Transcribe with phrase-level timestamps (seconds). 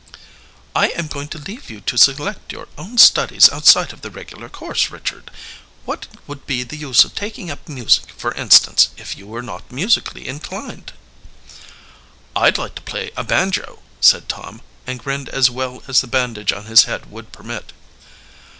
[0.75, 4.49] "I am going to leave you to select your own studies outside of the regular
[4.49, 5.29] course, Richard.
[5.85, 9.71] What would be the use of taking up music, for instance, if you were not
[9.71, 10.93] musically inclined."
[12.35, 16.51] "I'd like to play a banjo," said Tom, and grinned as well as the bandage
[16.51, 17.71] on his head, would permit.